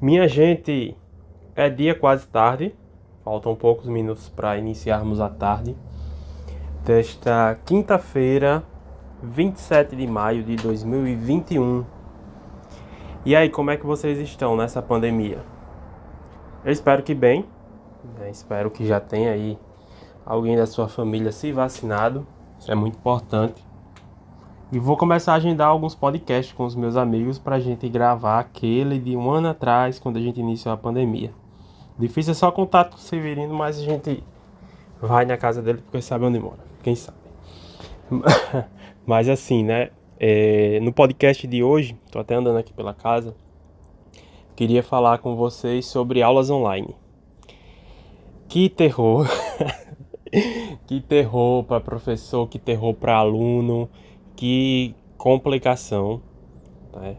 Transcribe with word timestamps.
Minha 0.00 0.28
gente, 0.28 0.96
é 1.56 1.68
dia 1.68 1.92
quase 1.92 2.24
tarde, 2.28 2.72
faltam 3.24 3.56
poucos 3.56 3.88
minutos 3.88 4.28
para 4.28 4.56
iniciarmos 4.56 5.20
a 5.20 5.28
tarde 5.28 5.76
desta 6.84 7.58
quinta-feira, 7.66 8.62
27 9.20 9.96
de 9.96 10.06
maio 10.06 10.44
de 10.44 10.54
2021. 10.54 11.84
E 13.24 13.34
aí, 13.34 13.50
como 13.50 13.72
é 13.72 13.76
que 13.76 13.84
vocês 13.84 14.20
estão 14.20 14.56
nessa 14.56 14.80
pandemia? 14.80 15.40
Eu 16.64 16.70
espero 16.70 17.02
que 17.02 17.12
bem, 17.12 17.44
né? 18.20 18.30
espero 18.30 18.70
que 18.70 18.86
já 18.86 19.00
tenha 19.00 19.32
aí 19.32 19.58
alguém 20.24 20.56
da 20.56 20.66
sua 20.66 20.86
família 20.86 21.32
se 21.32 21.50
vacinado, 21.50 22.24
isso 22.56 22.70
é 22.70 22.74
muito 22.76 22.96
importante. 22.96 23.66
E 24.70 24.78
vou 24.78 24.98
começar 24.98 25.32
a 25.32 25.36
agendar 25.36 25.68
alguns 25.68 25.94
podcasts 25.94 26.54
com 26.54 26.66
os 26.66 26.74
meus 26.74 26.94
amigos 26.94 27.38
para 27.38 27.56
a 27.56 27.60
gente 27.60 27.88
gravar 27.88 28.38
aquele 28.38 28.98
de 28.98 29.16
um 29.16 29.30
ano 29.30 29.48
atrás, 29.48 29.98
quando 29.98 30.18
a 30.18 30.20
gente 30.20 30.40
iniciou 30.40 30.74
a 30.74 30.76
pandemia. 30.76 31.30
Difícil 31.98 32.32
é 32.32 32.34
só 32.34 32.50
contato 32.50 32.90
com 32.90 32.96
o 32.98 33.00
Severino, 33.00 33.54
mas 33.54 33.78
a 33.78 33.82
gente 33.82 34.22
vai 35.00 35.24
na 35.24 35.38
casa 35.38 35.62
dele 35.62 35.78
porque 35.78 36.02
sabe 36.02 36.26
onde 36.26 36.38
mora. 36.38 36.58
Quem 36.82 36.94
sabe? 36.94 37.16
mas 39.06 39.26
assim, 39.30 39.64
né? 39.64 39.88
É, 40.20 40.78
no 40.80 40.92
podcast 40.92 41.46
de 41.46 41.62
hoje, 41.62 41.96
tô 42.10 42.18
até 42.18 42.34
andando 42.34 42.58
aqui 42.58 42.72
pela 42.74 42.92
casa, 42.92 43.34
queria 44.54 44.82
falar 44.82 45.16
com 45.16 45.34
vocês 45.34 45.86
sobre 45.86 46.22
aulas 46.22 46.50
online. 46.50 46.94
Que 48.46 48.68
terror! 48.68 49.26
que 50.86 51.00
terror 51.00 51.64
para 51.64 51.80
professor, 51.80 52.46
que 52.46 52.58
terror 52.58 52.92
para 52.92 53.16
aluno 53.16 53.88
que 54.38 54.94
complicação. 55.16 56.22
Né? 56.94 57.16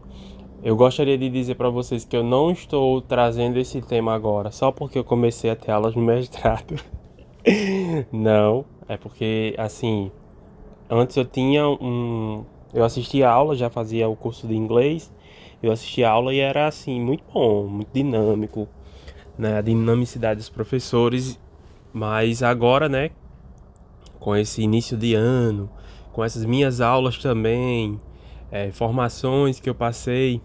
Eu 0.62 0.74
gostaria 0.74 1.18
de 1.18 1.28
dizer 1.28 1.54
para 1.54 1.68
vocês 1.68 2.02
que 2.02 2.16
eu 2.16 2.24
não 2.24 2.50
estou 2.50 3.02
trazendo 3.02 3.58
esse 3.58 3.82
tema 3.82 4.14
agora 4.14 4.50
só 4.50 4.72
porque 4.72 4.98
eu 4.98 5.04
comecei 5.04 5.50
a 5.50 5.56
ter 5.56 5.70
aulas 5.70 5.94
no 5.94 6.00
mestrado. 6.00 6.76
não, 8.10 8.64
é 8.88 8.96
porque 8.96 9.54
assim, 9.58 10.10
antes 10.88 11.14
eu 11.14 11.26
tinha 11.26 11.68
um, 11.68 12.42
eu 12.72 12.84
assistia 12.84 13.28
aula, 13.28 13.54
já 13.54 13.68
fazia 13.68 14.08
o 14.08 14.16
curso 14.16 14.48
de 14.48 14.54
inglês, 14.54 15.12
eu 15.62 15.70
assistia 15.70 16.08
aula 16.08 16.32
e 16.32 16.40
era 16.40 16.66
assim 16.66 16.98
muito 16.98 17.22
bom, 17.30 17.66
muito 17.66 17.90
dinâmico, 17.92 18.66
né, 19.36 19.58
a 19.58 19.60
dinamicidade 19.60 20.38
dos 20.38 20.48
professores, 20.48 21.38
mas 21.92 22.42
agora, 22.42 22.88
né, 22.88 23.10
com 24.18 24.34
esse 24.34 24.62
início 24.62 24.96
de 24.96 25.14
ano, 25.14 25.70
com 26.12 26.24
essas 26.24 26.44
minhas 26.44 26.80
aulas 26.80 27.18
também, 27.18 28.00
é, 28.50 28.70
que 29.62 29.70
eu 29.70 29.74
passei, 29.74 30.40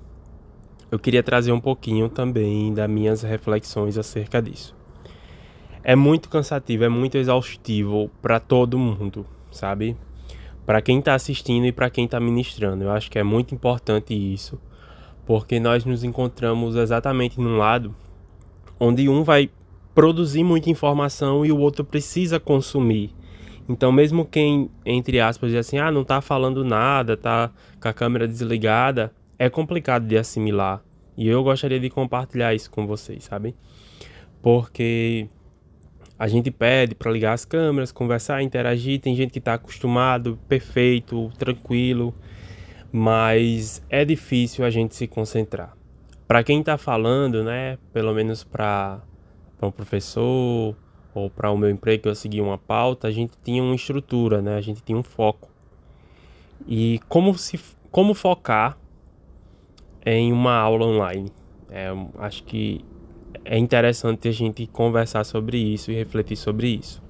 eu 0.92 1.00
queria 1.00 1.24
trazer 1.24 1.52
um 1.52 1.60
pouquinho 1.60 2.08
também 2.08 2.74
das 2.74 2.90
minhas 2.90 3.22
reflexões 3.24 3.98
acerca 3.98 4.42
disso. 4.42 4.76
É 5.84 5.96
muito 5.96 6.30
cansativo, 6.30 6.84
é 6.84 6.90
muito 6.90 7.18
exaustivo 7.18 8.10
para 8.22 8.40
todo 8.40 8.78
mundo, 8.78 9.26
sabe? 9.52 9.96
Para 10.66 10.82
quem 10.82 11.00
está 11.00 11.14
assistindo 11.14 11.66
e 11.66 11.72
para 11.72 11.90
quem 11.90 12.06
está 12.06 12.20
ministrando. 12.20 12.84
Eu 12.84 12.92
acho 12.92 13.10
que 13.10 13.20
é 13.20 13.24
muito 13.24 13.54
importante 13.54 14.14
isso, 14.14 14.60
porque 15.26 15.60
nós 15.60 15.86
nos 15.86 16.04
encontramos 16.04 16.76
exatamente 16.76 17.40
num 17.40 17.58
lado 17.58 17.94
onde 18.80 19.08
um 19.08 19.24
vai 19.24 19.50
produzir 19.94 20.44
muita 20.44 20.70
informação 20.70 21.46
e 21.46 21.52
o 21.52 21.58
outro 21.58 21.84
precisa 21.84 22.40
consumir. 22.40 23.14
Então, 23.68 23.92
mesmo 23.92 24.26
quem, 24.26 24.70
entre 24.86 25.20
aspas, 25.20 25.50
diz 25.52 25.60
assim, 25.60 25.78
ah, 25.78 25.92
não 25.92 26.04
tá 26.04 26.22
falando 26.22 26.64
nada, 26.64 27.18
tá 27.18 27.52
com 27.82 27.88
a 27.88 27.94
câmera 27.94 28.28
desligada, 28.28 29.12
é 29.40 29.50
complicado 29.50 30.06
de 30.06 30.18
assimilar. 30.18 30.84
E 31.18 31.28
eu 31.28 31.44
gostaria 31.44 31.80
de 31.80 31.90
compartilhar 31.90 32.54
isso 32.54 32.70
com 32.70 32.86
vocês, 32.86 33.24
sabe? 33.24 33.56
Porque 34.42 35.28
a 36.18 36.28
gente 36.28 36.52
pede 36.52 36.94
para 36.94 37.12
ligar 37.12 37.34
as 37.34 37.44
câmeras, 37.44 37.92
conversar, 37.92 38.42
interagir, 38.42 39.00
tem 39.00 39.16
gente 39.16 39.32
que 39.32 39.40
está 39.40 39.56
acostumado, 39.56 40.40
perfeito, 40.48 41.32
tranquilo, 41.38 42.14
mas 42.92 43.84
é 43.90 44.06
difícil 44.06 44.64
a 44.64 44.70
gente 44.70 44.96
se 44.96 45.08
concentrar. 45.08 45.76
Para 46.28 46.44
quem 46.44 46.60
está 46.60 46.78
falando, 46.78 47.44
né, 47.44 47.78
pelo 47.92 48.14
menos 48.14 48.44
para 48.44 49.02
um 49.62 49.72
professor, 49.72 50.76
ou 51.16 51.30
para 51.30 51.50
o 51.50 51.58
meu 51.58 51.70
emprego 51.70 52.10
eu 52.10 52.14
segui 52.14 52.42
uma 52.42 52.58
pauta, 52.58 53.08
a 53.08 53.12
gente 53.12 53.32
tinha 53.42 53.64
uma 53.64 53.74
estrutura, 53.74 54.42
né? 54.42 54.56
A 54.58 54.62
gente 54.62 54.84
tinha 54.84 54.98
um 54.98 55.04
foco. 55.04 55.50
E 56.68 57.00
como 57.08 57.38
se 57.38 57.58
como 57.90 58.14
focar 58.14 58.78
em 60.06 60.34
uma 60.34 60.54
aula 60.56 60.86
online? 60.86 61.32
É, 61.70 61.88
acho 62.20 62.44
que 62.44 62.84
é 63.46 63.58
interessante 63.58 64.28
a 64.28 64.32
gente 64.32 64.68
conversar 64.68 65.24
sobre 65.24 65.58
isso 65.58 65.90
e 65.90 65.96
refletir 65.96 66.36
sobre 66.36 66.68
isso. 66.68 67.02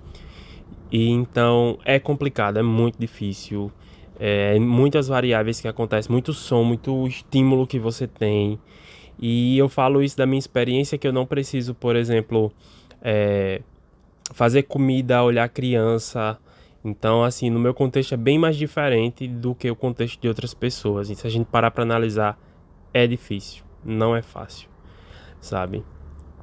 E 0.92 1.10
então 1.10 1.80
é 1.84 2.00
complicado, 2.00 2.58
é 2.58 2.64
muito 2.64 3.00
difícil, 3.00 3.72
é 4.20 4.60
muitas 4.60 5.08
variáveis 5.08 5.60
que 5.60 5.68
acontecem, 5.68 6.12
muito 6.12 6.32
som, 6.32 6.64
muito 6.64 7.08
estímulo 7.08 7.66
que 7.66 7.80
você 7.80 8.08
tem. 8.08 8.60
E 9.20 9.58
eu 9.58 9.68
falo 9.68 10.04
isso 10.04 10.16
da 10.16 10.28
minha 10.28 10.40
experiência 10.40 10.98
que 10.98 11.08
eu 11.08 11.14
não 11.14 11.26
preciso, 11.26 11.74
por 11.74 11.96
exemplo, 11.96 12.52
é, 13.02 13.62
fazer 14.34 14.64
comida, 14.64 15.24
olhar 15.24 15.48
criança. 15.50 16.38
Então, 16.84 17.24
assim, 17.24 17.50
no 17.50 17.60
meu 17.60 17.74
contexto 17.74 18.14
é 18.14 18.18
bem 18.18 18.38
mais 18.38 18.56
diferente 18.56 19.28
do 19.28 19.56
que 19.56 19.70
o 19.70 19.76
contexto 19.76 20.22
de 20.22 20.28
outras 20.28 20.54
pessoas. 20.54 21.10
E 21.10 21.16
se 21.16 21.26
a 21.26 21.30
gente 21.30 21.48
parar 21.48 21.72
para 21.72 21.84
analisar, 21.84 22.40
é 22.94 23.06
difícil, 23.06 23.64
não 23.84 24.16
é 24.16 24.22
fácil, 24.22 24.70
sabe? 25.42 25.84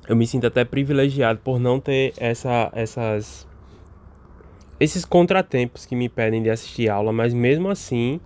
Eu 0.09 0.17
me 0.17 0.27
sinto 0.27 0.47
até 0.47 0.65
privilegiado 0.65 1.41
por 1.41 1.61
não 1.61 1.79
ter 1.79 2.13
essa, 2.19 2.71
essas 2.75 3.47
esses 4.81 5.05
contratempos 5.05 5.87
que 5.87 5.95
me 5.95 6.09
pedem 6.09 6.43
de 6.43 6.51
assistir 6.51 6.89
aula, 6.89 7.13
mas 7.13 7.33
mesmo 7.33 7.69
assim, 7.71 8.21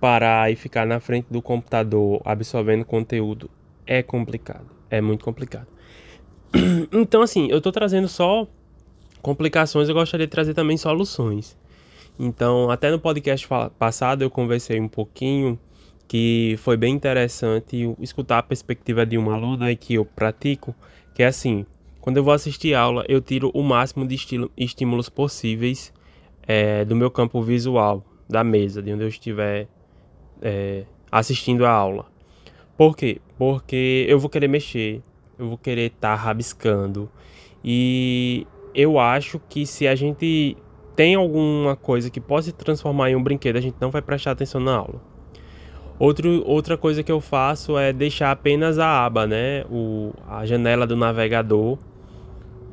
parar 0.00 0.50
e 0.50 0.54
ficar 0.54 0.86
na 0.86 1.00
frente 1.00 1.26
do 1.28 1.42
computador 1.42 2.22
absorvendo 2.24 2.84
conteúdo 2.84 3.50
é 3.84 4.02
complicado, 4.02 4.66
é 4.88 5.00
muito 5.00 5.24
complicado. 5.24 5.66
Então, 6.92 7.20
assim, 7.20 7.48
eu 7.50 7.60
tô 7.60 7.70
trazendo 7.70 8.08
só 8.08 8.46
complicações, 9.22 9.88
eu 9.88 9.94
gostaria 9.94 10.26
de 10.26 10.30
trazer 10.30 10.54
também 10.54 10.76
soluções. 10.76 11.56
Então, 12.18 12.70
até 12.70 12.90
no 12.90 12.98
podcast 12.98 13.46
passado 13.78 14.22
eu 14.22 14.30
conversei 14.30 14.80
um 14.80 14.88
pouquinho 14.88 15.58
que 16.08 16.56
foi 16.58 16.76
bem 16.76 16.94
interessante 16.94 17.94
escutar 18.00 18.38
a 18.38 18.42
perspectiva 18.42 19.04
de 19.04 19.18
uma 19.18 19.34
aluna 19.34 19.74
que 19.76 19.94
eu 19.94 20.04
pratico, 20.04 20.74
que 21.14 21.22
é 21.22 21.26
assim, 21.26 21.66
quando 22.00 22.16
eu 22.16 22.24
vou 22.24 22.32
assistir 22.32 22.74
aula, 22.74 23.04
eu 23.08 23.20
tiro 23.20 23.50
o 23.52 23.62
máximo 23.62 24.06
de 24.06 24.16
estímulos 24.56 25.08
possíveis 25.10 25.92
é, 26.46 26.84
do 26.84 26.96
meu 26.96 27.10
campo 27.10 27.42
visual, 27.42 28.02
da 28.28 28.42
mesa, 28.42 28.82
de 28.82 28.92
onde 28.92 29.04
eu 29.04 29.08
estiver 29.08 29.68
é, 30.40 30.84
assistindo 31.12 31.66
a 31.66 31.70
aula. 31.70 32.06
Por 32.76 32.96
quê? 32.96 33.20
Porque 33.36 34.06
eu 34.08 34.18
vou 34.18 34.30
querer 34.30 34.48
mexer, 34.48 35.02
eu 35.38 35.48
vou 35.48 35.58
querer 35.58 35.92
estar 35.92 36.16
tá 36.16 36.22
rabiscando. 36.22 37.10
E 37.62 38.46
eu 38.74 38.98
acho 38.98 39.40
que 39.48 39.66
se 39.66 39.86
a 39.86 39.94
gente 39.94 40.56
tem 40.96 41.14
alguma 41.14 41.76
coisa 41.76 42.10
que 42.10 42.20
possa 42.20 42.46
se 42.46 42.52
transformar 42.52 43.10
em 43.10 43.16
um 43.16 43.22
brinquedo, 43.22 43.56
a 43.56 43.60
gente 43.60 43.76
não 43.80 43.90
vai 43.90 44.02
prestar 44.02 44.32
atenção 44.32 44.60
na 44.60 44.76
aula. 44.76 45.00
Outro, 45.98 46.44
outra 46.46 46.76
coisa 46.76 47.02
que 47.02 47.10
eu 47.10 47.20
faço 47.20 47.76
é 47.76 47.92
deixar 47.92 48.30
apenas 48.30 48.78
a 48.78 49.04
aba, 49.04 49.26
né? 49.26 49.64
O, 49.70 50.12
a 50.28 50.46
janela 50.46 50.86
do 50.86 50.96
navegador 50.96 51.76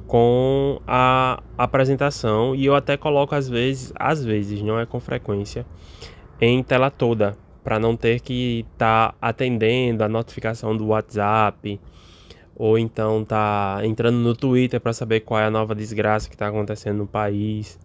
com 0.08 0.80
a 0.88 1.42
apresentação 1.58 2.56
e 2.56 2.66
eu 2.66 2.76
até 2.76 2.96
coloco 2.96 3.34
às 3.34 3.50
vezes, 3.50 3.92
às 3.96 4.24
vezes, 4.24 4.62
não 4.62 4.80
é 4.80 4.86
com 4.86 5.00
frequência, 5.00 5.66
em 6.40 6.62
tela 6.62 6.92
toda, 6.92 7.36
para 7.64 7.80
não 7.80 7.96
ter 7.96 8.20
que 8.20 8.66
estar 8.74 9.12
tá 9.12 9.16
atendendo 9.20 10.04
a 10.04 10.08
notificação 10.08 10.78
do 10.78 10.88
WhatsApp, 10.88 11.80
ou 12.56 12.80
então 12.80 13.26
tá 13.26 13.82
entrando 13.84 14.18
no 14.18 14.34
Twitter 14.34 14.80
para 14.80 14.94
saber 14.94 15.20
qual 15.22 15.40
é 15.40 15.46
a 15.46 15.52
nova 15.52 15.76
desgraça 15.76 16.30
que 16.30 16.36
está 16.36 16.48
acontecendo 16.48 17.00
no 17.00 17.08
país. 17.08 17.80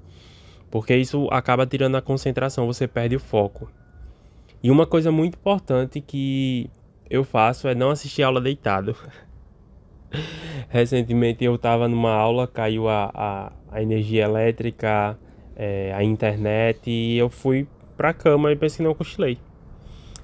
Porque 0.71 0.97
isso 0.97 1.27
acaba 1.33 1.67
tirando 1.67 1.97
a 1.97 2.03
concentração, 2.03 2.67
você 2.67 2.87
perde 2.87 3.17
o 3.17 3.21
foco. 3.21 3.69
E 4.63 4.71
uma 4.71 4.87
coisa 4.87 5.11
muito 5.11 5.35
importante 5.35 6.01
que 6.01 6.71
eu 7.09 7.25
faço 7.25 7.67
é 7.67 7.75
não 7.75 7.91
assistir 7.91 8.23
aula 8.23 8.41
deitado. 8.41 8.95
Recentemente 10.69 11.45
eu 11.45 11.57
estava 11.57 11.89
numa 11.89 12.13
aula, 12.13 12.47
caiu 12.47 12.89
a, 12.89 13.11
a, 13.13 13.53
a 13.73 13.83
energia 13.83 14.25
elétrica, 14.25 15.19
é, 15.57 15.93
a 15.93 16.05
internet 16.05 16.89
e 16.89 17.19
eu 17.19 17.29
fui 17.29 17.67
pra 17.97 18.13
cama 18.15 18.53
e 18.53 18.57
pensei 18.57 18.79
que 18.79 18.83
não 18.85 18.95
cochilei. 18.95 19.39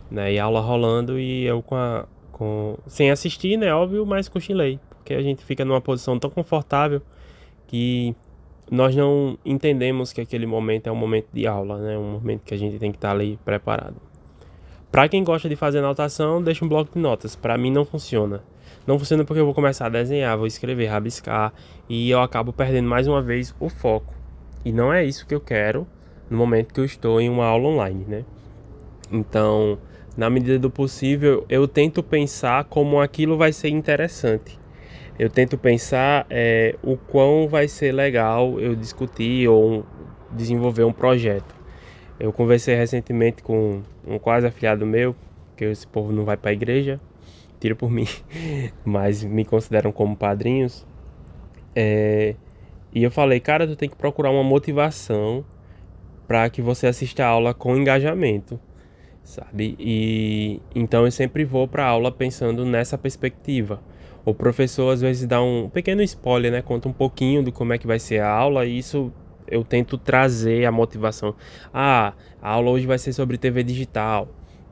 Né? 0.09 0.35
E 0.35 0.39
aula 0.39 0.61
rolando 0.61 1.19
e 1.19 1.45
eu 1.45 1.61
com 1.63 1.75
a, 1.75 2.07
com 2.37 2.77
sem 2.87 3.11
assistir, 3.11 3.57
né, 3.57 3.73
óbvio, 3.73 4.05
mas 4.05 4.29
cochilei, 4.29 4.79
porque 4.91 5.15
a 5.15 5.23
gente 5.23 5.43
fica 5.43 5.65
numa 5.65 5.81
posição 5.81 6.19
tão 6.19 6.29
confortável 6.29 7.01
que 7.67 8.15
nós 8.71 8.95
não 8.95 9.39
entendemos 9.43 10.13
que 10.13 10.21
aquele 10.21 10.45
momento 10.45 10.87
é 10.87 10.93
um 10.93 10.97
momento 10.97 11.29
de 11.33 11.47
aula, 11.47 11.79
né, 11.79 11.97
um 11.97 12.13
momento 12.13 12.43
que 12.43 12.53
a 12.53 12.59
gente 12.59 12.79
tem 12.79 12.93
que 12.93 12.99
estar 12.99 13.13
ali 13.13 13.39
preparado. 13.43 13.97
Para 14.93 15.09
quem 15.09 15.25
gosta 15.25 15.49
de 15.49 15.57
fazer 15.57 15.79
anotação, 15.79 16.43
deixa 16.43 16.63
um 16.63 16.69
bloco 16.69 16.93
de 16.93 16.99
notas. 16.99 17.35
Para 17.35 17.57
mim 17.57 17.71
não 17.71 17.87
funciona. 17.87 18.43
Não 18.87 18.99
funciona 18.99 19.25
porque 19.25 19.41
eu 19.41 19.47
vou 19.47 19.55
começar 19.55 19.87
a 19.87 19.89
desenhar, 19.89 20.37
vou 20.37 20.47
escrever, 20.47 20.87
rabiscar 20.89 21.55
e 21.89 22.11
eu 22.11 22.21
acabo 22.21 22.53
perdendo 22.53 22.87
mais 22.87 23.09
uma 23.09 23.23
vez 23.23 23.55
o 23.59 23.71
foco. 23.71 24.15
E 24.63 24.73
não 24.73 24.93
é 24.93 25.03
isso 25.03 25.27
que 25.27 25.35
eu 25.35 25.41
quero 25.41 25.87
no 26.29 26.37
momento 26.37 26.75
que 26.75 26.81
eu 26.81 26.85
estou 26.85 27.19
em 27.19 27.31
uma 27.31 27.47
aula 27.47 27.69
online, 27.69 28.05
né? 28.07 28.25
Então, 29.11 29.79
na 30.17 30.31
medida 30.31 30.59
do 30.59 30.71
possível, 30.71 31.45
eu 31.49 31.69
tento 31.69 32.03
pensar 32.03 32.65
como 32.65 33.01
aquilo 33.01 33.37
vai 33.37 33.53
ser 33.53 33.69
interessante. 33.69 34.59
Eu 35.19 35.31
tento 35.31 35.57
pensar 35.57 36.27
é, 36.29 36.77
o 36.83 36.97
quão 36.97 37.49
vai 37.49 37.69
ser 37.69 37.93
legal 37.93 38.61
eu 38.61 38.75
discutir 38.75 39.49
ou 39.49 39.85
desenvolver 40.33 40.85
um 40.85 40.93
projeto. 40.93 41.55
Eu 42.19 42.33
conversei 42.33 42.75
recentemente 42.75 43.43
com 43.43 43.83
um 44.07 44.19
quase 44.19 44.47
afiliado 44.47 44.87
meu, 44.87 45.15
que 45.57 45.65
esse 45.65 45.87
povo 45.87 46.13
não 46.13 46.25
vai 46.25 46.37
para 46.37 46.51
a 46.51 46.55
igreja, 46.55 47.01
tira 47.61 47.75
por 47.75 47.91
mim, 47.91 48.07
mas 48.85 49.23
me 49.23 49.45
consideram 49.45 49.93
como 49.93 50.17
padrinhos. 50.17 50.87
É, 51.75 52.35
e 52.95 53.03
eu 53.03 53.11
falei, 53.11 53.41
cara, 53.41 53.67
tu 53.67 53.77
tem 53.77 53.89
que 53.89 53.97
procurar 53.97 54.31
uma 54.31 54.43
motivação 54.43 55.45
para 56.27 56.49
que 56.49 56.63
você 56.63 56.87
assista 56.87 57.25
a 57.25 57.29
aula 57.29 57.53
com 57.53 57.77
engajamento, 57.77 58.59
sabe? 59.27 59.77
E 59.79 60.63
então 60.75 61.05
eu 61.05 61.11
sempre 61.11 61.45
vou 61.45 61.69
para 61.69 61.85
aula 61.85 62.11
pensando 62.11 62.65
nessa 62.65 62.97
perspectiva. 62.97 63.83
O 64.25 64.33
professor 64.33 64.91
às 64.93 65.01
vezes 65.01 65.27
dá 65.27 65.43
um 65.43 65.69
pequeno 65.69 66.03
spoiler, 66.03 66.51
né? 66.51 66.63
Conta 66.63 66.89
um 66.89 66.93
pouquinho 66.93 67.43
do 67.43 67.53
como 67.53 67.73
é 67.73 67.79
que 67.79 67.87
vai 67.87 67.99
ser 67.99 68.21
a 68.21 68.31
aula 68.31 68.65
e 68.65 68.79
isso 68.79 69.13
eu 69.49 69.63
tento 69.63 69.99
trazer 69.99 70.65
a 70.65 70.73
motivação. 70.73 71.35
Ah, 71.73 72.15
a 72.41 72.51
aula 72.51 72.71
hoje 72.71 72.87
vai 72.87 72.99
ser 72.99 73.13
sobre 73.13 73.37
TV 73.39 73.63
digital. 73.63 74.29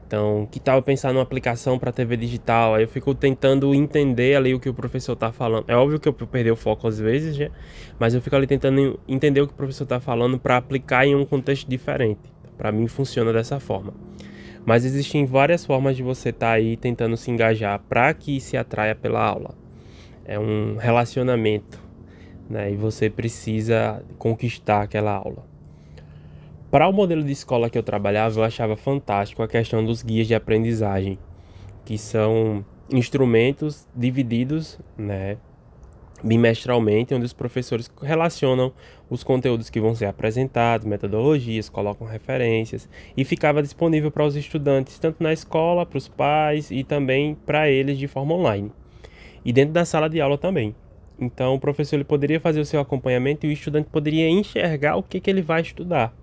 Então, 0.07 0.47
que 0.51 0.61
tal 0.61 0.83
pensar 0.83 1.13
numa 1.13 1.23
aplicação 1.23 1.79
para 1.79 1.91
TV 1.91 2.17
digital? 2.17 2.75
Aí 2.75 2.85
eu 2.85 2.89
fico 2.89 3.15
tentando 3.15 3.75
entender 3.75 4.37
ali 4.37 4.55
o 4.55 4.61
que 4.61 4.69
o 4.69 4.75
professor 4.75 5.15
está 5.15 5.33
falando. 5.33 5.65
É 5.67 5.75
óbvio 5.75 5.99
que 5.99 6.09
eu 6.09 6.13
perdi 6.13 6.51
o 6.51 6.57
foco 6.57 6.87
às 6.87 6.99
vezes, 6.99 7.37
né? 7.39 7.51
mas 7.99 8.15
eu 8.15 8.21
fico 8.21 8.37
ali 8.37 8.47
tentando 8.47 9.01
entender 9.09 9.41
o 9.41 9.47
que 9.47 9.53
o 9.53 9.57
professor 9.57 9.85
está 9.85 9.99
falando 9.99 10.39
para 10.39 10.57
aplicar 10.57 11.07
em 11.07 11.15
um 11.15 11.25
contexto 11.25 11.69
diferente. 11.69 12.21
Para 12.57 12.71
mim 12.71 12.87
funciona 12.87 13.33
dessa 13.33 13.59
forma. 13.59 13.95
Mas 14.65 14.85
existem 14.85 15.27
várias 15.27 15.65
formas 15.65 15.97
de 15.97 16.03
você 16.03 16.31
estar 16.31 16.47
tá 16.47 16.53
aí 16.53 16.77
tentando 16.77 17.17
se 17.17 17.31
engajar 17.31 17.79
para 17.89 18.13
que 18.15 18.41
se 18.41 18.57
atraia 18.57 18.95
pela 18.95 19.23
aula. 19.23 19.55
É 20.25 20.39
um 20.39 20.77
relacionamento, 20.77 21.79
né? 22.49 22.73
E 22.73 22.77
você 22.77 23.11
precisa 23.11 24.03
conquistar 24.19 24.83
aquela 24.83 25.13
aula. 25.13 25.45
Para 26.71 26.89
o 26.89 26.93
modelo 26.93 27.23
de 27.23 27.31
escola 27.31 27.71
que 27.71 27.79
eu 27.79 27.83
trabalhava, 27.83 28.41
eu 28.41 28.43
achava 28.43 28.75
fantástico 28.75 29.43
a 29.43 29.49
questão 29.49 29.85
dos 29.85 30.03
guias 30.03 30.27
de 30.27 30.35
aprendizagem, 30.35 31.19
que 31.85 31.97
são 31.97 32.65
instrumentos 32.91 33.87
divididos, 33.95 34.79
né, 34.97 35.37
bimestralmente, 36.25 37.15
onde 37.15 37.27
os 37.27 37.33
professores 37.33 37.91
relacionam 38.03 38.73
os 39.11 39.23
conteúdos 39.23 39.69
que 39.69 39.81
vão 39.81 39.95
ser 39.95 40.07
apresentados, 40.07 40.87
metodologias, 40.87 41.69
colocam 41.69 42.07
referências 42.07 42.89
e 43.17 43.25
ficava 43.25 43.63
disponível 43.63 44.11
para 44.11 44.25
os 44.25 44.35
estudantes, 44.35 44.99
tanto 44.99 45.23
na 45.23 45.33
escola, 45.33 45.85
para 45.85 45.99
os 45.99 46.09
pais 46.09 46.71
e 46.71 46.83
também 46.83 47.37
para 47.47 47.71
eles 47.71 47.99
de 47.99 48.09
forma 48.09 48.35
online. 48.35 48.73
E 49.45 49.53
dentro 49.53 49.75
da 49.75 49.85
sala 49.85 50.09
de 50.09 50.21
aula 50.21 50.39
também. 50.39 50.75
Então 51.21 51.55
o 51.55 51.61
professor 51.61 51.97
ele 51.97 52.05
poderia 52.05 52.41
fazer 52.41 52.61
o 52.61 52.65
seu 52.65 52.81
acompanhamento 52.81 53.47
e 53.47 53.51
o 53.51 53.53
estudante 53.53 53.89
poderia 53.91 54.29
enxergar 54.29 54.97
o 54.97 55.03
que, 55.03 55.21
que 55.21 55.31
ele 55.31 55.43
vai 55.43 55.61
estudar. 55.61 56.15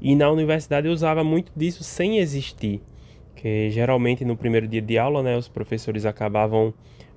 E 0.00 0.14
na 0.14 0.30
universidade 0.30 0.86
eu 0.86 0.92
usava 0.92 1.24
muito 1.24 1.50
disso 1.56 1.82
sem 1.82 2.18
existir, 2.18 2.80
que 3.34 3.70
geralmente 3.70 4.24
no 4.24 4.36
primeiro 4.36 4.68
dia 4.68 4.80
de 4.80 4.96
aula, 4.96 5.22
né, 5.22 5.36
os 5.36 5.48
professores 5.48 6.06
acabavam 6.06 6.72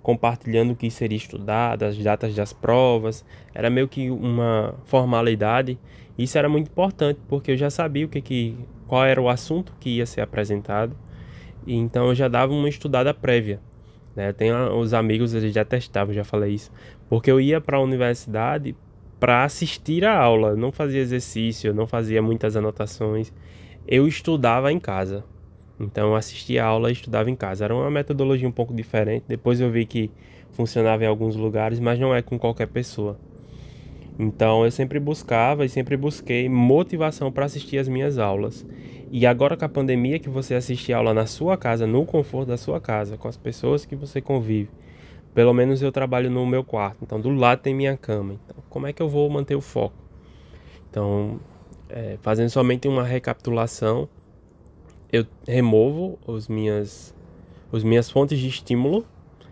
compartilhando 0.10 0.72
o 0.72 0.76
que 0.76 0.90
seria 0.90 1.20
estudado, 1.20 1.84
as 1.84 1.96
datas 1.96 2.34
das 2.34 2.52
provas, 2.52 3.24
era 3.54 3.70
meio 3.70 3.88
que 3.88 4.10
uma 4.10 4.74
formalidade. 4.86 5.78
Isso 6.18 6.36
era 6.36 6.50
muito 6.50 6.68
importante 6.68 7.20
porque 7.28 7.52
eu 7.52 7.56
já 7.56 7.70
sabia 7.70 8.08
o 8.08 8.10
que, 8.10 8.20
que 8.20 8.58
qual 8.88 9.06
era 9.06 9.22
o 9.22 9.30
assunto 9.30 9.72
que 9.80 9.98
ia 9.98 10.08
ser 10.08 10.22
apresentado, 10.22 10.96
e 11.68 11.76
então 11.76 12.08
eu 12.08 12.16
já 12.16 12.28
dava 12.28 12.52
uma 12.52 12.68
estudada 12.68 13.14
prévia. 13.14 13.60
Né? 14.16 14.34
Tem 14.34 14.52
os 14.52 14.96
amigos, 14.96 15.36
eles 15.36 15.54
já 15.54 15.64
testavam, 15.64 16.12
já 16.12 16.24
falei 16.24 16.56
isso, 16.56 16.72
porque 17.08 17.30
eu 17.30 17.40
ia 17.40 17.62
para 17.62 17.78
a 17.78 17.80
universidade 17.80 18.76
para 19.20 19.44
assistir 19.44 20.04
a 20.06 20.18
aula. 20.18 20.56
não 20.56 20.72
fazia 20.72 21.02
exercício, 21.02 21.72
não 21.72 21.86
fazia 21.86 22.20
muitas 22.20 22.56
anotações. 22.56 23.32
Eu 23.88 24.08
estudava 24.08 24.72
em 24.72 24.80
casa. 24.80 25.24
Então 25.80 26.10
eu 26.10 26.16
assistia 26.16 26.64
a 26.64 26.68
aula 26.68 26.90
e 26.90 26.94
estudava 26.94 27.30
em 27.30 27.36
casa. 27.36 27.66
Era 27.66 27.76
uma 27.76 27.90
metodologia 27.90 28.48
um 28.48 28.52
pouco 28.52 28.74
diferente. 28.74 29.24
Depois 29.28 29.62
eu 29.62 29.72
vi 29.72 29.86
que 29.86 30.12
funcionava 30.52 31.04
em 31.04 31.08
alguns 31.08 31.36
lugares, 31.36 31.80
mas 31.80 31.98
não 31.98 32.14
é 32.14 32.22
com 32.22 32.38
qualquer 32.38 32.68
pessoa. 32.68 33.18
Então 34.20 34.66
eu 34.66 34.72
sempre 34.72 35.00
buscava 35.00 35.64
e 35.64 35.70
sempre 35.70 35.96
busquei 35.96 36.50
motivação 36.50 37.32
para 37.32 37.46
assistir 37.46 37.78
as 37.78 37.88
minhas 37.88 38.18
aulas. 38.18 38.66
E 39.10 39.26
agora 39.26 39.56
com 39.56 39.64
a 39.64 39.70
pandemia 39.70 40.20
que 40.20 40.30
você 40.30 40.54
assiste 40.54 40.92
aula 40.92 41.14
na 41.14 41.26
sua 41.26 41.56
casa, 41.56 41.88
no 41.88 42.06
conforto 42.06 42.50
da 42.50 42.58
sua 42.58 42.82
casa, 42.82 43.18
com 43.18 43.30
as 43.30 43.38
pessoas 43.38 43.86
que 43.86 43.96
você 43.96 44.20
convive, 44.20 44.70
pelo 45.34 45.54
menos 45.54 45.82
eu 45.82 45.92
trabalho 45.92 46.30
no 46.30 46.46
meu 46.46 46.64
quarto, 46.64 46.98
então 47.02 47.20
do 47.20 47.30
lado 47.30 47.62
tem 47.62 47.74
minha 47.74 47.96
cama. 47.96 48.36
Então, 48.46 48.64
como 48.70 48.86
é 48.86 48.94
que 48.94 49.02
eu 49.02 49.08
vou 49.08 49.30
manter 49.30 49.56
o 49.56 49.62
foco? 49.62 49.96
Então, 50.90 51.40
é, 51.88 52.18
fazendo 52.22 52.50
somente 52.50 52.88
uma 52.88 53.04
recapitulação, 53.04 54.08
eu 55.12 55.26
removo 55.48 56.20
os 56.26 56.48
minhas, 56.48 57.16
os 57.72 57.84
minhas 57.84 58.10
fontes 58.10 58.40
de 58.40 58.48
estímulo. 58.48 59.06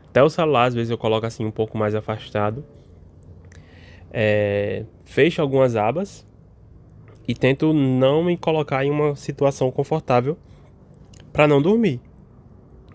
Até 0.09 0.23
o 0.23 0.29
celular, 0.29 0.65
às 0.65 0.73
vezes 0.73 0.89
eu 0.89 0.97
coloco 0.97 1.25
assim 1.25 1.45
um 1.45 1.51
pouco 1.51 1.77
mais 1.77 1.95
afastado. 1.95 2.63
É, 4.11 4.85
fecho 5.03 5.41
algumas 5.41 5.75
abas 5.75 6.25
e 7.27 7.33
tento 7.33 7.73
não 7.73 8.23
me 8.23 8.37
colocar 8.37 8.85
em 8.85 8.89
uma 8.89 9.15
situação 9.15 9.69
confortável 9.69 10.37
para 11.33 11.47
não 11.47 11.61
dormir, 11.61 11.99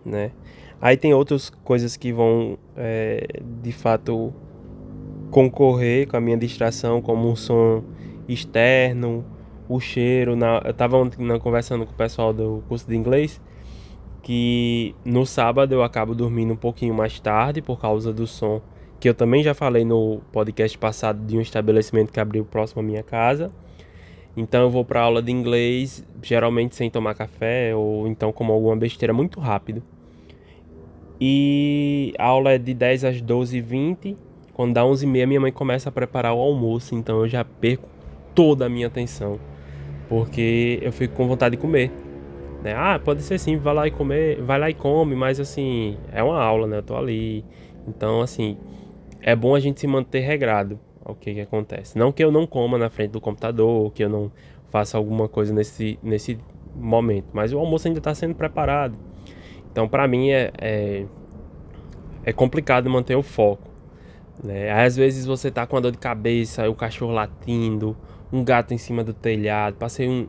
né? 0.05 0.33
Aí 0.81 0.97
tem 0.97 1.15
outras 1.15 1.49
coisas 1.49 1.97
que 1.97 2.13
vão, 2.13 2.59
é, 2.77 3.25
de 3.63 3.71
fato, 3.71 4.33
concorrer 5.31 6.09
com 6.09 6.17
a 6.17 6.21
minha 6.21 6.37
distração, 6.37 7.01
como 7.01 7.31
um 7.31 7.37
som 7.37 7.85
externo, 8.27 9.25
o 9.75 9.81
cheiro. 9.81 10.37
Na, 10.37 10.61
eu 10.65 10.71
estava 10.71 10.99
conversando 11.41 11.87
com 11.87 11.93
o 11.93 11.97
pessoal 11.97 12.33
do 12.33 12.63
curso 12.69 12.87
de 12.89 12.97
inglês 12.97 13.41
que 14.23 14.95
no 15.05 15.27
sábado 15.27 15.75
eu 15.75 15.83
acabo 15.83 16.15
dormindo 16.15 16.53
um 16.53 16.57
pouquinho 16.57 16.95
mais 16.95 17.19
tarde 17.19 17.61
por 17.61 17.81
causa 17.81 18.13
do 18.13 18.27
som, 18.27 18.63
que 19.01 19.09
eu 19.09 19.15
também 19.15 19.43
já 19.43 19.53
falei 19.53 19.85
no 19.85 20.21
podcast 20.31 20.79
passado 20.79 21.27
de 21.27 21.37
um 21.37 21.41
estabelecimento 21.41 22.13
que 22.13 22.21
abriu 22.21 22.45
próximo 22.45 22.81
à 22.81 22.85
minha 22.85 23.03
casa. 23.03 23.51
Então 24.37 24.63
eu 24.63 24.71
vou 24.71 24.85
para 24.85 25.03
aula 25.03 25.21
de 25.21 25.31
inglês, 25.31 26.07
geralmente 26.23 26.77
sem 26.77 26.89
tomar 26.89 27.15
café 27.15 27.75
ou 27.75 28.07
então 28.07 28.33
como 28.33 28.53
alguma 28.53 28.77
besteira 28.77 29.13
muito 29.13 29.41
rápido. 29.41 29.83
E 31.21 32.15
a 32.19 32.27
aula 32.27 32.53
é 32.53 32.59
de 32.59 32.73
10 32.73 33.05
às 33.05 33.23
12h20. 33.23 34.17
Quando 34.55 34.75
dá 34.75 34.83
11h30, 34.83 35.27
minha 35.27 35.41
mãe 35.41 35.53
começa 35.53 35.89
a 35.89 35.93
preparar 35.93 36.35
o 36.35 36.41
almoço. 36.41 36.95
Então 36.95 37.21
eu 37.21 37.29
já 37.29 37.45
perco 37.45 37.89
toda 38.35 38.67
a 38.67 38.69
minha 38.69 38.87
atenção. 38.87 39.39
Porque 40.13 40.79
eu 40.83 40.93
fico 40.93 41.15
com 41.15 41.27
vontade 41.27 41.57
de 41.57 41.63
comer. 41.63 41.91
Né? 42.63 42.75
Ah, 42.77 43.01
pode 43.03 43.23
ser 43.23 43.39
sim, 43.39 43.57
vai 43.57 43.73
lá 43.73 43.87
e 43.87 43.91
comer, 43.91 44.43
vai 44.43 44.59
lá 44.59 44.69
e 44.69 44.75
come, 44.75 45.17
mas 45.17 45.41
assim, 45.41 45.97
é 46.13 46.23
uma 46.23 46.39
aula, 46.39 46.67
né? 46.67 46.77
Eu 46.77 46.83
tô 46.83 46.95
ali. 46.95 47.43
Então, 47.89 48.21
assim, 48.21 48.59
é 49.23 49.35
bom 49.35 49.55
a 49.55 49.59
gente 49.59 49.81
se 49.81 49.87
manter 49.87 50.21
regrado 50.21 50.79
ao 51.03 51.15
que, 51.15 51.33
que 51.33 51.41
acontece. 51.41 51.97
Não 51.97 52.13
que 52.13 52.23
eu 52.23 52.31
não 52.31 52.47
coma 52.47 52.77
na 52.77 52.91
frente 52.91 53.13
do 53.13 53.23
computador, 53.23 53.91
que 53.91 54.05
eu 54.05 54.11
não 54.11 54.31
faça 54.69 54.99
alguma 54.99 55.31
coisa 55.31 55.55
nesse, 55.55 55.99
nesse 56.03 56.39
momento, 56.77 57.29
mas 57.33 57.55
o 57.55 57.59
almoço 57.59 57.89
ainda 57.89 57.99
está 57.99 58.15
sendo 58.15 58.35
preparado. 58.35 58.95
Então, 59.71 59.89
para 59.89 60.07
mim, 60.07 60.29
é, 60.29 60.53
é, 60.61 61.07
é, 62.23 62.35
complicado 62.35 62.91
manter 62.91 63.17
o 63.17 63.23
foco. 63.23 63.71
Né? 64.45 64.71
Às 64.73 64.95
vezes 64.95 65.25
você 65.25 65.51
tá 65.51 65.67
com 65.67 65.79
a 65.79 65.81
dor 65.81 65.93
de 65.93 65.97
cabeça, 65.97 66.69
o 66.69 66.75
cachorro 66.75 67.13
latindo, 67.13 67.97
um 68.33 68.43
gato 68.43 68.73
em 68.73 68.79
cima 68.79 69.05
do 69.05 69.13
telhado. 69.13 69.77
Passei 69.77 70.09
um, 70.09 70.27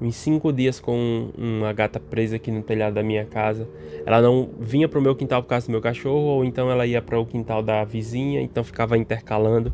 uns 0.00 0.16
cinco 0.16 0.52
dias 0.52 0.80
com 0.80 1.30
uma 1.36 1.72
gata 1.72 2.00
presa 2.00 2.36
aqui 2.36 2.50
no 2.50 2.62
telhado 2.62 2.94
da 2.94 3.02
minha 3.02 3.24
casa. 3.24 3.68
Ela 4.06 4.22
não 4.22 4.50
vinha 4.58 4.88
pro 4.88 5.02
meu 5.02 5.14
quintal 5.14 5.42
por 5.42 5.48
causa 5.48 5.66
do 5.66 5.70
meu 5.70 5.80
cachorro, 5.80 6.24
ou 6.24 6.44
então 6.44 6.70
ela 6.70 6.86
ia 6.86 7.02
para 7.02 7.18
o 7.18 7.26
quintal 7.26 7.62
da 7.62 7.84
vizinha, 7.84 8.40
então 8.40 8.64
ficava 8.64 8.96
intercalando. 8.96 9.72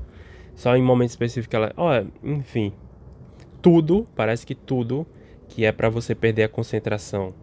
Só 0.54 0.76
em 0.76 0.82
momentos 0.82 1.12
específicos 1.12 1.54
ela. 1.54 1.72
Olha, 1.76 2.06
enfim. 2.22 2.72
Tudo, 3.62 4.06
parece 4.14 4.44
que 4.44 4.54
tudo 4.54 5.06
que 5.48 5.64
é 5.64 5.72
para 5.72 5.88
você 5.88 6.14
perder 6.14 6.44
a 6.44 6.48
concentração 6.48 7.34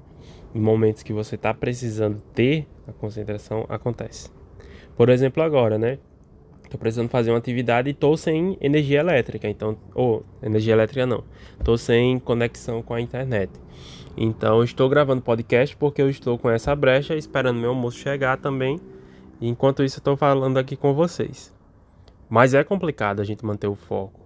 em 0.53 0.59
momentos 0.59 1.03
que 1.03 1.11
você 1.11 1.35
está 1.35 1.53
precisando 1.53 2.21
ter 2.33 2.65
a 2.87 2.93
concentração, 2.93 3.65
acontece. 3.67 4.29
Por 4.95 5.09
exemplo, 5.09 5.43
agora, 5.43 5.77
né? 5.77 5.99
Estou 6.75 6.79
precisando 6.81 7.09
fazer 7.09 7.31
uma 7.31 7.37
atividade 7.37 7.89
e 7.89 7.91
estou 7.91 8.17
sem 8.17 8.57
energia 8.59 8.99
elétrica, 8.99 9.47
então, 9.47 9.77
ou 9.93 10.25
energia 10.43 10.73
elétrica 10.73 11.05
não, 11.05 11.23
estou 11.57 11.77
sem 11.77 12.19
conexão 12.19 12.81
com 12.81 12.93
a 12.93 12.99
internet. 12.99 13.49
Então, 14.17 14.61
estou 14.61 14.89
gravando 14.89 15.21
podcast 15.21 15.75
porque 15.77 16.01
eu 16.01 16.09
estou 16.09 16.37
com 16.37 16.49
essa 16.49 16.75
brecha, 16.75 17.15
esperando 17.15 17.61
meu 17.61 17.69
almoço 17.69 17.97
chegar 17.97 18.35
também. 18.37 18.77
Enquanto 19.39 19.83
isso, 19.83 19.99
estou 19.99 20.17
falando 20.17 20.57
aqui 20.57 20.75
com 20.75 20.93
vocês. 20.93 21.53
Mas 22.29 22.53
é 22.53 22.61
complicado 22.61 23.21
a 23.21 23.23
gente 23.23 23.45
manter 23.45 23.67
o 23.67 23.75
foco. 23.75 24.19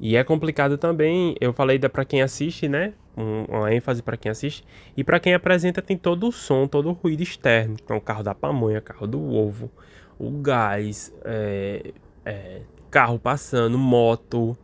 E 0.00 0.16
é 0.16 0.24
complicado 0.24 0.78
também, 0.78 1.36
eu 1.38 1.52
falei 1.52 1.78
para 1.78 2.04
quem 2.04 2.22
assiste, 2.22 2.66
né? 2.66 2.94
Um, 3.14 3.44
uma 3.44 3.74
ênfase 3.74 4.02
para 4.02 4.16
quem 4.16 4.30
assiste. 4.30 4.64
E 4.96 5.04
para 5.04 5.20
quem 5.20 5.34
apresenta 5.34 5.82
tem 5.82 5.98
todo 5.98 6.28
o 6.28 6.32
som, 6.32 6.66
todo 6.66 6.88
o 6.88 6.92
ruído 6.92 7.22
externo. 7.22 7.76
Então, 7.82 8.00
carro 8.00 8.22
da 8.22 8.34
pamonha, 8.34 8.80
carro 8.80 9.06
do 9.06 9.22
ovo, 9.22 9.70
o 10.18 10.30
gás, 10.30 11.12
é, 11.24 11.92
é, 12.24 12.62
carro 12.90 13.18
passando, 13.18 13.78
moto, 13.78 14.56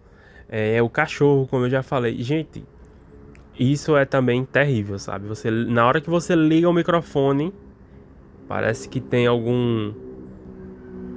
é, 0.49 0.81
o 0.83 0.89
cachorro, 0.89 1.47
como 1.47 1.67
eu 1.67 1.71
já 1.71 1.83
falei. 1.83 2.23
Gente, 2.23 2.65
isso 3.59 3.97
é 3.97 4.05
também 4.05 4.45
terrível, 4.45 4.99
sabe? 4.99 5.27
Você, 5.29 5.51
na 5.51 5.87
hora 5.87 6.01
que 6.01 6.09
você 6.09 6.35
liga 6.35 6.69
o 6.69 6.73
microfone, 6.73 7.53
parece 8.49 8.89
que 8.89 9.01
tem 9.01 9.27
algum 9.27 9.93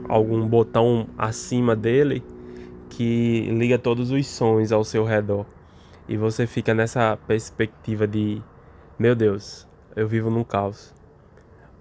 algum 0.10 0.46
botão 0.46 1.08
acima 1.18 1.76
dele 1.76 2.22
que 2.90 3.50
liga 3.52 3.80
todos 3.80 4.12
os 4.12 4.28
sons 4.28 4.72
ao 4.72 4.84
seu 4.84 5.04
redor. 5.04 5.46
E 6.08 6.18
você 6.18 6.46
fica 6.46 6.74
nessa 6.74 7.18
perspectiva 7.26 8.06
de, 8.06 8.42
meu 9.00 9.16
Deus, 9.16 9.68
eu 9.96 10.08
vivo 10.08 10.30
num 10.30 10.44
caos. 10.44 10.94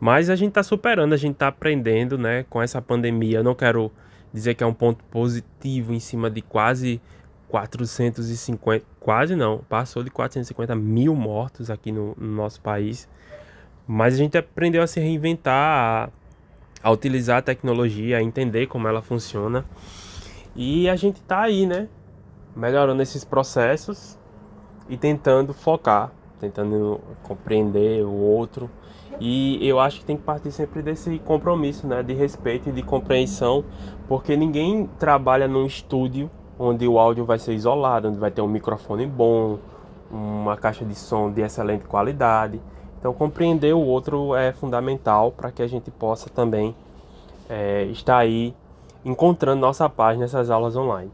Mas 0.02 0.28
a 0.28 0.34
gente 0.34 0.50
tá 0.50 0.64
superando, 0.64 1.12
a 1.12 1.16
gente 1.16 1.36
tá 1.36 1.46
aprendendo, 1.46 2.18
né, 2.18 2.44
com 2.50 2.60
essa 2.60 2.82
pandemia. 2.82 3.38
Eu 3.38 3.44
não 3.44 3.54
quero 3.54 3.88
dizer 4.34 4.54
que 4.54 4.64
é 4.64 4.66
um 4.66 4.74
ponto 4.74 5.04
positivo 5.04 5.94
em 5.94 6.00
cima 6.00 6.28
de 6.28 6.42
quase 6.42 7.00
450, 7.46 8.84
quase 8.98 9.36
não, 9.36 9.58
passou 9.58 10.02
de 10.02 10.10
450 10.10 10.74
mil 10.74 11.14
mortos 11.14 11.70
aqui 11.70 11.92
no, 11.92 12.16
no 12.18 12.34
nosso 12.34 12.60
país. 12.60 13.08
Mas 13.86 14.14
a 14.14 14.16
gente 14.16 14.36
aprendeu 14.36 14.82
a 14.82 14.88
se 14.88 14.98
reinventar, 14.98 16.10
a, 16.82 16.88
a 16.88 16.90
utilizar 16.90 17.38
a 17.38 17.42
tecnologia, 17.42 18.18
a 18.18 18.22
entender 18.24 18.66
como 18.66 18.88
ela 18.88 19.02
funciona. 19.02 19.64
E 20.56 20.88
a 20.88 20.96
gente 20.96 21.22
tá 21.22 21.42
aí, 21.42 21.64
né? 21.64 21.86
Melhorando 22.56 23.00
esses 23.02 23.24
processos 23.24 24.18
e 24.88 24.96
tentando 24.96 25.54
focar, 25.54 26.10
tentando 26.42 27.00
compreender 27.22 28.04
o 28.04 28.12
outro. 28.12 28.68
E 29.20 29.66
eu 29.66 29.78
acho 29.78 30.00
que 30.00 30.04
tem 30.04 30.16
que 30.16 30.24
partir 30.24 30.50
sempre 30.50 30.82
desse 30.82 31.18
compromisso, 31.20 31.86
né? 31.86 32.02
De 32.02 32.12
respeito 32.12 32.68
e 32.68 32.72
de 32.72 32.82
compreensão, 32.82 33.64
porque 34.08 34.36
ninguém 34.36 34.88
trabalha 34.98 35.46
num 35.46 35.64
estúdio 35.64 36.28
onde 36.58 36.86
o 36.88 36.98
áudio 36.98 37.24
vai 37.24 37.38
ser 37.38 37.52
isolado, 37.54 38.08
onde 38.08 38.18
vai 38.18 38.30
ter 38.30 38.40
um 38.40 38.48
microfone 38.48 39.06
bom, 39.06 39.58
uma 40.10 40.56
caixa 40.56 40.84
de 40.84 40.94
som 40.94 41.30
de 41.30 41.40
excelente 41.40 41.84
qualidade. 41.84 42.60
Então, 42.98 43.12
compreender 43.12 43.74
o 43.74 43.80
outro 43.80 44.34
é 44.34 44.52
fundamental 44.52 45.32
para 45.32 45.50
que 45.50 45.62
a 45.62 45.66
gente 45.66 45.90
possa 45.90 46.28
também 46.28 46.74
é, 47.48 47.84
estar 47.84 48.18
aí 48.18 48.54
encontrando 49.04 49.60
nossa 49.60 49.88
paz 49.88 50.18
nessas 50.18 50.50
aulas 50.50 50.76
online. 50.76 51.10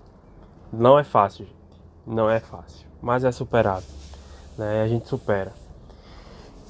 Não 0.73 0.99
é 0.99 1.05
fácil, 1.05 1.45
gente. 1.45 1.57
Não 2.07 2.31
é 2.31 2.41
fácil, 2.41 2.87
mas 3.03 3.25
é 3.25 3.33
superado. 3.33 3.98
Né? 4.59 4.83
A 4.83 4.89
gente 4.89 5.09
supera. 5.09 5.53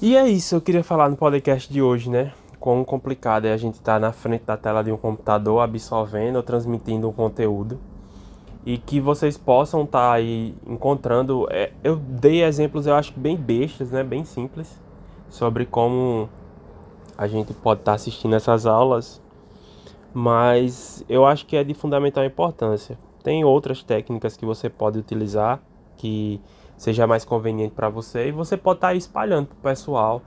E 0.01 0.15
é 0.15 0.27
isso, 0.29 0.55
eu 0.55 0.61
queria 0.61 0.83
falar 0.83 1.09
no 1.09 1.17
podcast 1.17 1.71
de 1.71 1.81
hoje, 1.81 2.09
né? 2.09 2.31
Quão 2.59 2.85
complicado 2.85 3.45
é 3.45 3.53
a 3.53 3.57
gente 3.57 3.75
estar 3.75 3.95
tá 3.95 3.99
na 3.99 4.13
frente 4.13 4.45
da 4.45 4.55
tela 4.55 4.81
de 4.81 4.91
um 4.91 4.97
computador 4.97 5.61
absorvendo 5.61 6.37
ou 6.37 6.43
transmitindo 6.43 7.09
um 7.09 7.11
conteúdo 7.11 7.79
e 8.65 8.77
que 8.77 8.99
vocês 8.99 9.37
possam 9.37 9.83
estar 9.83 10.09
tá 10.09 10.13
aí 10.13 10.55
encontrando. 10.65 11.47
É, 11.49 11.71
eu 11.83 11.95
dei 11.95 12.43
exemplos, 12.43 12.85
eu 12.85 12.95
acho 12.95 13.11
bem 13.17 13.35
bestas, 13.35 13.91
né? 13.91 14.03
Bem 14.03 14.23
simples, 14.23 14.79
sobre 15.27 15.65
como 15.65 16.29
a 17.17 17.27
gente 17.27 17.53
pode 17.53 17.81
estar 17.81 17.91
tá 17.91 17.95
assistindo 17.95 18.35
essas 18.35 18.65
aulas 18.65 19.21
mas 20.13 21.03
eu 21.07 21.25
acho 21.25 21.45
que 21.45 21.55
é 21.55 21.63
de 21.63 21.73
fundamental 21.73 22.25
importância. 22.25 22.97
Tem 23.23 23.43
outras 23.43 23.83
técnicas 23.83 24.35
que 24.35 24.45
você 24.45 24.69
pode 24.69 24.97
utilizar 24.97 25.61
que 25.97 26.41
seja 26.79 27.05
mais 27.05 27.25
conveniente 27.25 27.75
para 27.75 27.89
você 27.89 28.29
e 28.29 28.31
você 28.31 28.55
pode 28.55 28.77
estar 28.77 28.87
tá 28.87 28.93
espalhando 28.93 29.47
para 29.47 29.57
o 29.57 29.61
pessoal, 29.61 30.21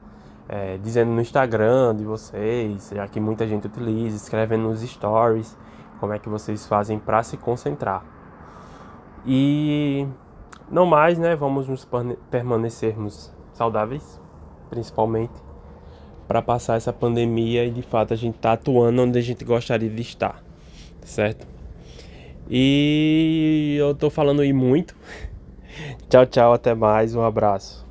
é, 0.46 0.76
dizendo 0.76 1.10
no 1.10 1.20
Instagram 1.20 1.96
de 1.96 2.04
vocês, 2.04 2.92
já 2.94 3.08
que 3.08 3.18
muita 3.18 3.48
gente 3.48 3.66
utiliza, 3.66 4.16
escrevendo 4.16 4.64
nos 4.64 4.82
stories, 4.82 5.56
como 5.98 6.12
é 6.12 6.18
que 6.18 6.28
vocês 6.28 6.66
fazem 6.66 6.98
para 6.98 7.22
se 7.22 7.38
concentrar. 7.38 8.04
E 9.24 10.06
não 10.70 10.84
mais, 10.84 11.18
né? 11.18 11.34
Vamos 11.34 11.68
nos 11.68 11.88
permanecermos 12.30 13.32
saudáveis, 13.54 14.20
principalmente 14.68 15.32
para 16.28 16.42
passar 16.42 16.76
essa 16.76 16.92
pandemia 16.92 17.64
e 17.64 17.70
de 17.70 17.82
fato 17.82 18.12
a 18.12 18.16
gente 18.16 18.38
tá 18.38 18.52
atuando 18.52 19.02
onde 19.02 19.18
a 19.18 19.22
gente 19.22 19.42
gostaria 19.42 19.88
de 19.88 20.02
estar, 20.02 20.42
certo? 21.00 21.46
E 22.50 23.76
eu 23.78 23.94
tô 23.94 24.10
falando 24.10 24.42
aí 24.42 24.52
muito. 24.52 24.94
Tchau, 26.08 26.26
tchau, 26.26 26.52
até 26.52 26.74
mais, 26.74 27.14
um 27.14 27.22
abraço. 27.22 27.81